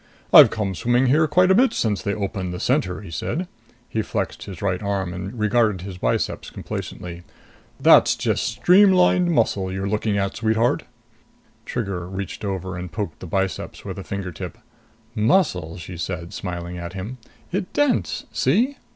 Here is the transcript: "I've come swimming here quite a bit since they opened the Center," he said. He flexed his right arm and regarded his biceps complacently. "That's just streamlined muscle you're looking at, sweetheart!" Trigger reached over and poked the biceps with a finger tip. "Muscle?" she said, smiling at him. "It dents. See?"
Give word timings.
"I've 0.33 0.49
come 0.49 0.73
swimming 0.73 1.05
here 1.05 1.27
quite 1.27 1.51
a 1.51 1.53
bit 1.53 1.73
since 1.73 2.01
they 2.01 2.15
opened 2.15 2.51
the 2.51 2.59
Center," 2.59 3.01
he 3.01 3.11
said. 3.11 3.47
He 3.87 4.01
flexed 4.01 4.41
his 4.45 4.59
right 4.59 4.81
arm 4.81 5.13
and 5.13 5.37
regarded 5.37 5.81
his 5.81 5.99
biceps 5.99 6.49
complacently. 6.49 7.21
"That's 7.79 8.15
just 8.15 8.47
streamlined 8.47 9.29
muscle 9.29 9.71
you're 9.71 9.87
looking 9.87 10.17
at, 10.17 10.37
sweetheart!" 10.37 10.85
Trigger 11.67 12.07
reached 12.09 12.43
over 12.43 12.75
and 12.75 12.91
poked 12.91 13.19
the 13.19 13.27
biceps 13.27 13.85
with 13.85 13.99
a 13.99 14.03
finger 14.03 14.31
tip. 14.31 14.57
"Muscle?" 15.13 15.77
she 15.77 15.97
said, 15.97 16.33
smiling 16.33 16.79
at 16.79 16.93
him. 16.93 17.19
"It 17.51 17.71
dents. 17.71 18.25
See?" 18.31 18.77